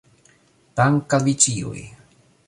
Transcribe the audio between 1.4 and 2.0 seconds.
ĉiuj